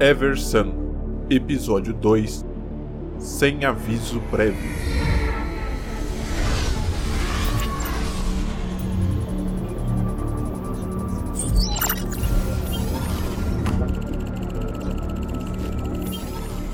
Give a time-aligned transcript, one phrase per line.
[0.00, 2.44] Eversun, Episódio 2
[3.18, 4.70] Sem aviso prévio.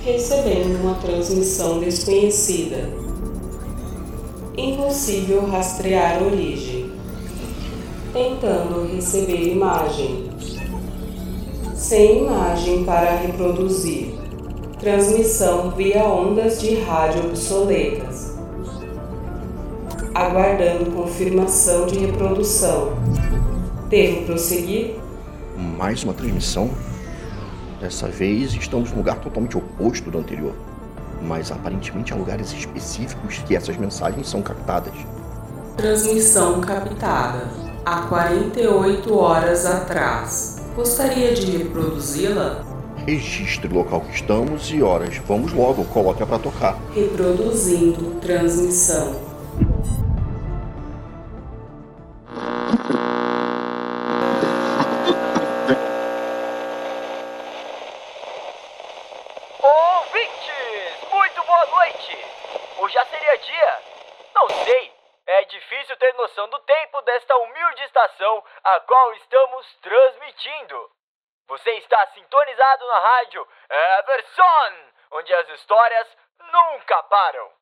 [0.02, 2.90] Recebendo uma transmissão desconhecida.
[4.54, 6.92] Impossível rastrear origem.
[8.12, 10.28] Tentando receber imagem.
[11.74, 14.14] Sem imagem para reproduzir.
[14.78, 18.38] Transmissão via ondas de rádio obsoletas.
[20.14, 22.96] Aguardando confirmação de reprodução.
[23.88, 24.94] Devo prosseguir?
[25.76, 26.70] Mais uma transmissão?
[27.80, 30.54] Dessa vez estamos num lugar totalmente oposto do anterior.
[31.20, 34.94] Mas aparentemente há lugares específicos que essas mensagens são captadas.
[35.76, 37.50] Transmissão captada
[37.84, 40.53] há 48 horas atrás.
[40.74, 42.64] Gostaria de reproduzi-la?
[43.06, 45.18] Registre o local que estamos e horas.
[45.18, 46.76] Vamos logo, coloque-a para tocar.
[46.92, 49.14] Reproduzindo transmissão.
[65.44, 70.90] É difícil ter noção do tempo desta humilde estação a qual estamos transmitindo.
[71.46, 73.46] Você está sintonizado na rádio
[73.98, 74.72] Everson,
[75.10, 76.16] onde as histórias
[76.50, 77.52] nunca param.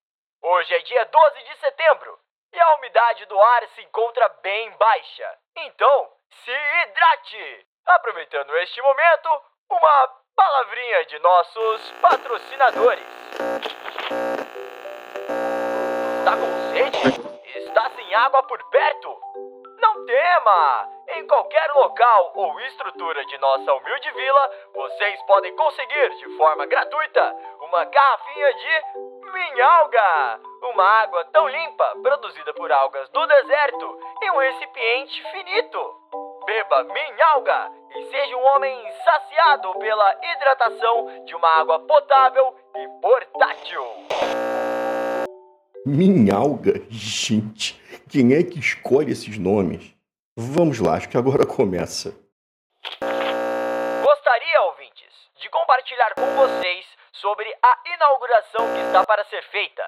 [0.42, 2.16] Hoje é dia 12 de setembro
[2.53, 5.38] e a umidade do ar se encontra bem baixa.
[5.56, 6.12] Então,
[6.44, 7.66] se hidrate!
[7.84, 13.06] Aproveitando este momento, uma palavrinha de nossos patrocinadores.
[16.20, 17.31] Está com sede?
[17.73, 19.17] Está sem água por perto?
[19.81, 20.91] Não tema!
[21.09, 27.34] Em qualquer local ou estrutura de nossa humilde vila, vocês podem conseguir de forma gratuita
[27.62, 28.83] uma garrafinha de
[29.33, 35.97] minhalga, uma água tão limpa produzida por algas do deserto em um recipiente finito.
[36.44, 44.81] Beba minhalga e seja um homem saciado pela hidratação de uma água potável e portátil.
[45.84, 46.75] Minhalga?
[46.88, 47.75] Gente,
[48.09, 49.93] quem é que escolhe esses nomes?
[50.37, 52.15] Vamos lá, acho que agora começa.
[54.04, 59.82] Gostaria, ouvintes, de compartilhar com vocês sobre a inauguração que está para ser feita.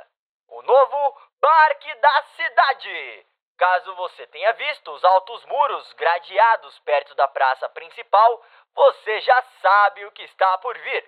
[0.49, 3.27] O novo Parque da Cidade.
[3.57, 8.43] Caso você tenha visto os altos muros gradeados perto da praça principal,
[8.75, 11.05] você já sabe o que está por vir.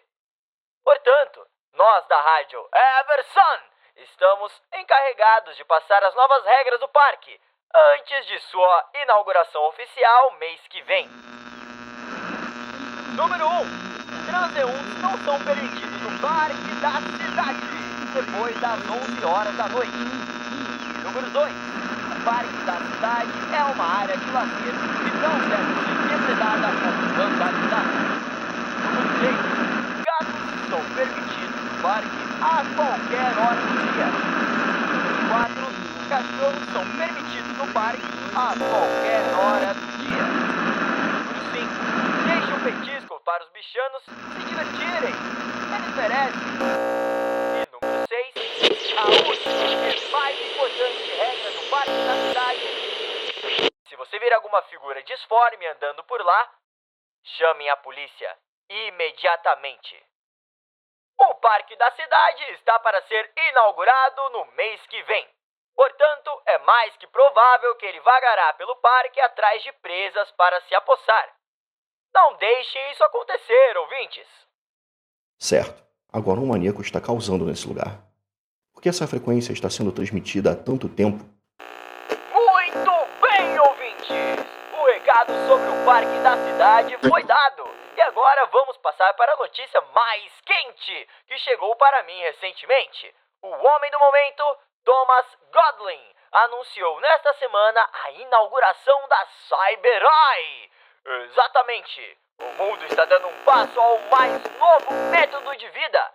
[0.85, 1.45] Portanto,
[1.75, 7.41] nós da rádio Everson estamos encarregados de passar as novas regras do parque
[7.95, 11.09] antes de sua inauguração oficial mês que vem.
[13.17, 13.61] Número 1.
[13.61, 17.61] Um, transeuntes não são permitidos no Parque da Cidade
[18.13, 19.93] depois das 11 horas da noite.
[21.03, 21.53] Número 2.
[21.53, 27.29] O Parque da Cidade é uma área de lazer e não deve ser depredada ou
[27.29, 27.97] vandalizada.
[28.85, 30.05] Número 3.
[30.05, 34.07] Gatos são permitidos no parque a qualquer hora do dia.
[35.35, 35.67] 4.
[36.09, 40.23] Cachorros são permitidos no parque a qualquer hora do dia.
[41.27, 41.67] Número 5.
[42.23, 45.15] Deixe um petisco para os bichanos se divertirem.
[45.75, 46.47] Eles merecem.
[47.51, 48.95] E número 6.
[48.97, 49.57] A última
[49.91, 52.65] e mais importante regra do parque da cidade.
[53.89, 56.51] Se você vir alguma figura disforme andando por lá,
[57.25, 58.39] chamem a polícia
[58.71, 60.01] imediatamente.
[61.19, 65.27] O Parque da Cidade está para ser inaugurado no mês que vem.
[65.75, 70.75] Portanto, é mais que provável que ele vagará pelo parque atrás de presas para se
[70.75, 71.35] apossar.
[72.15, 74.27] Não deixe isso acontecer, ouvintes.
[75.39, 75.85] Certo.
[76.13, 78.01] Agora um maníaco está causando nesse lugar.
[78.73, 81.25] Por que essa frequência está sendo transmitida há tanto tempo?
[82.33, 82.91] Muito
[83.21, 84.11] bem, ouvintes!
[84.73, 87.65] O recado sobre o parque da cidade foi dado.
[87.97, 93.15] E agora vamos passar para a notícia mais quente que chegou para mim recentemente.
[93.41, 100.71] O homem do momento, Thomas Godlin, anunciou nesta semana a inauguração da Cyber-Eye.
[101.05, 102.19] Exatamente!
[102.41, 106.13] O mundo está dando um passo ao mais novo método de vida: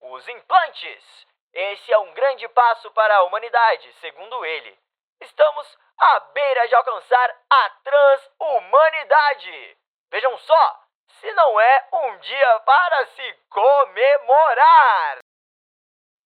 [0.00, 1.26] os implantes.
[1.52, 4.78] Esse é um grande passo para a humanidade, segundo ele.
[5.20, 9.76] Estamos à beira de alcançar a transhumanidade.
[10.10, 10.80] Vejam só,
[11.20, 15.18] se não é um dia para se comemorar.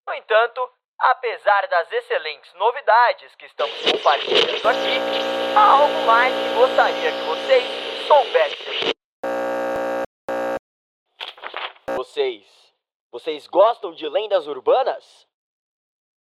[0.07, 5.01] No entanto, apesar das excelentes novidades que estamos compartilhando aqui,
[5.57, 8.95] há algo mais que gostaria que vocês soubessem.
[12.15, 12.73] vocês?
[13.11, 15.27] Vocês gostam de lendas urbanas?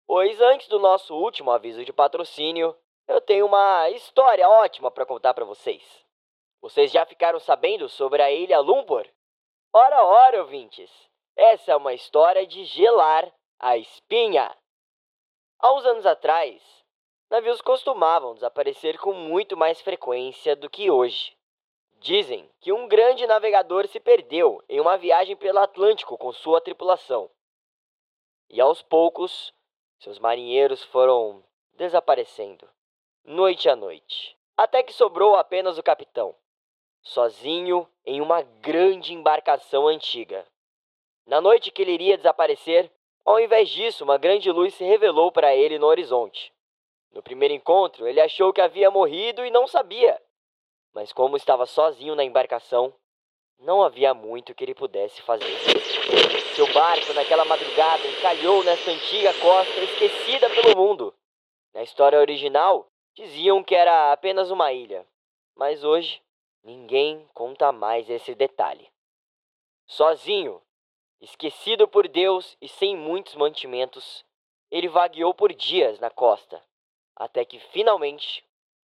[0.07, 2.75] Pois antes do nosso último aviso de patrocínio,
[3.07, 5.83] eu tenho uma história ótima para contar para vocês.
[6.61, 9.05] Vocês já ficaram sabendo sobre a ilha Lumpur?
[9.73, 10.91] Ora, ora, ouvintes!
[11.35, 14.55] Essa é uma história de gelar a espinha.
[15.59, 16.61] Há uns anos atrás,
[17.29, 21.35] navios costumavam desaparecer com muito mais frequência do que hoje.
[21.99, 27.29] Dizem que um grande navegador se perdeu em uma viagem pelo Atlântico com sua tripulação.
[28.49, 29.53] E aos poucos,
[29.99, 32.69] seus marinheiros foram desaparecendo,
[33.25, 36.35] noite a noite, até que sobrou apenas o capitão,
[37.01, 40.45] sozinho em uma grande embarcação antiga.
[41.25, 42.91] Na noite que ele iria desaparecer,
[43.25, 46.51] ao invés disso, uma grande luz se revelou para ele no horizonte.
[47.13, 50.21] No primeiro encontro, ele achou que havia morrido e não sabia.
[50.93, 52.93] Mas como estava sozinho na embarcação,
[53.57, 55.57] não havia muito que ele pudesse fazer.
[56.55, 61.13] Seu barco, naquela madrugada, encalhou nesta antiga costa esquecida pelo mundo.
[61.73, 65.05] Na história original, diziam que era apenas uma ilha,
[65.55, 66.21] mas hoje
[66.63, 68.89] ninguém conta mais esse detalhe.
[69.85, 70.61] Sozinho,
[71.21, 74.25] esquecido por Deus e sem muitos mantimentos,
[74.71, 76.61] ele vagueou por dias na costa,
[77.15, 78.43] até que finalmente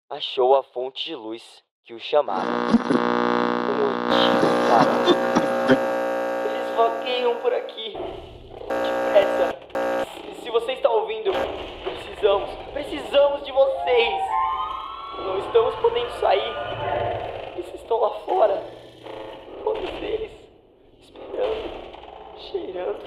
[0.09, 2.45] achou a fonte de luz que o chamava.
[6.45, 7.93] Eles vagueiam por aqui.
[8.67, 9.59] Depressa.
[10.43, 11.31] Se você está ouvindo,
[11.83, 14.23] precisamos, precisamos de vocês.
[15.17, 16.55] Não estamos podendo sair.
[17.55, 18.63] Eles estão lá fora.
[19.63, 20.31] Todos eles.
[21.01, 23.01] Esperando, cheirando,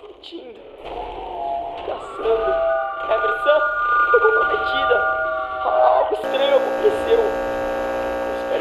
[0.00, 0.60] sentindo,
[1.86, 2.99] caçando.
[3.10, 3.60] Emerson
[4.10, 4.96] foi comprometida.
[5.64, 7.40] Algo estranho aconteceu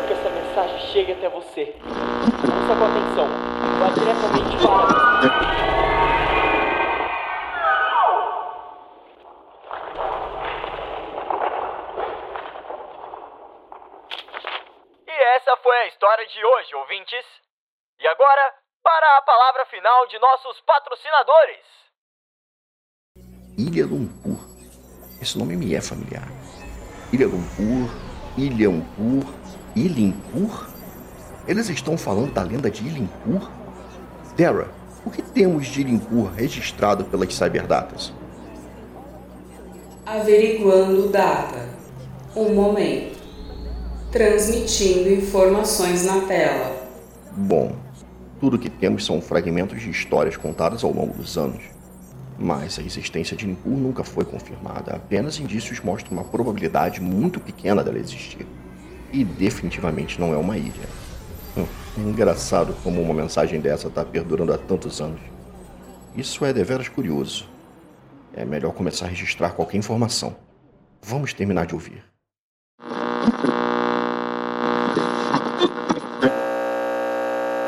[0.10, 1.76] que essa mensagem chegue até você.
[1.86, 3.28] Ouça com atenção.
[3.80, 5.00] Vá diretamente para.
[15.08, 17.26] E essa foi a história de hoje, ouvintes.
[18.00, 21.66] E agora, para a palavra final de nossos patrocinadores.
[23.60, 24.29] Ilha Lumpur.
[25.30, 26.28] Esse nome me é familiar.
[27.14, 27.88] Ilha Lumpur,
[28.36, 29.32] Ilha Lumpur,
[29.76, 30.68] Ilimpur?
[31.48, 33.48] Eles estão falando da lenda de Ilimpur?
[34.36, 34.70] Dara,
[35.06, 38.12] o que temos de Ilimpur registrado pelas Cyberdatas?
[40.04, 41.70] Averiguando data.
[42.36, 43.20] Um momento.
[44.12, 46.76] Transmitindo informações na tela.
[47.34, 47.76] Bom,
[48.40, 51.62] tudo que temos são fragmentos de histórias contadas ao longo dos anos.
[52.42, 57.84] Mas a existência de Ilimpur nunca foi confirmada, apenas indícios mostram uma probabilidade muito pequena
[57.84, 58.48] dela existir
[59.12, 60.88] e definitivamente não é uma ilha.
[61.58, 61.66] Hum,
[61.98, 65.20] é engraçado como uma mensagem dessa está perdurando há tantos anos.
[66.16, 67.48] Isso é deveras curioso.
[68.34, 70.36] É melhor começar a registrar qualquer informação.
[71.02, 72.04] Vamos terminar de ouvir.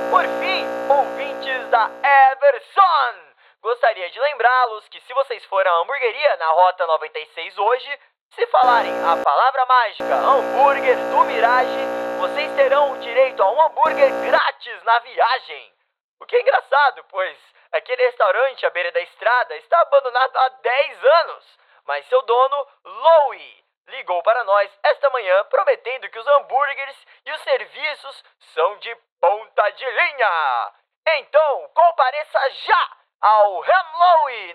[0.09, 3.30] Por fim, ouvintes da Everson!
[3.61, 7.99] Gostaria de lembrá-los que se vocês forem à hamburgueria na Rota 96 hoje,
[8.31, 11.85] se falarem a palavra mágica hambúrguer do Mirage,
[12.19, 15.73] vocês terão o direito a um hambúrguer grátis na viagem.
[16.19, 17.37] O que é engraçado, pois
[17.71, 23.63] aquele restaurante à beira da estrada está abandonado há 10 anos, mas seu dono, Louie,
[23.89, 28.23] ligou para nós esta manhã prometendo que os hambúrgueres e os serviços
[28.55, 30.73] são de ponta de linha.
[31.07, 33.91] Então, compareça já ao Ham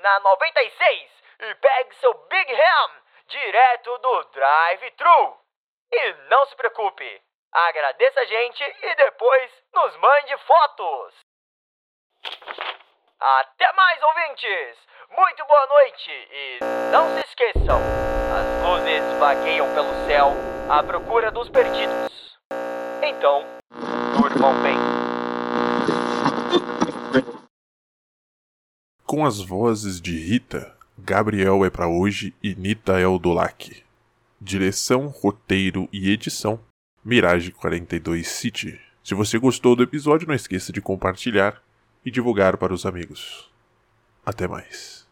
[0.00, 2.90] na 96 e pegue seu Big Ham
[3.28, 5.38] direto do drive-thru.
[5.92, 11.14] E não se preocupe, agradeça a gente e depois nos mande fotos.
[13.20, 14.86] Até mais, ouvintes!
[15.10, 16.58] Muito boa noite e
[16.90, 17.80] não se esqueçam,
[18.36, 20.32] as luzes vagueiam pelo céu
[20.68, 22.36] à procura dos perdidos.
[23.02, 23.44] Então,
[24.20, 24.95] durmam bem.
[29.06, 33.84] Com as vozes de Rita, Gabriel é para hoje e Nita é o Dulac.
[34.40, 36.58] Direção, roteiro e edição:
[37.04, 38.80] Mirage 42 City.
[39.04, 41.62] Se você gostou do episódio, não esqueça de compartilhar
[42.04, 43.48] e divulgar para os amigos.
[44.24, 44.96] Até mais.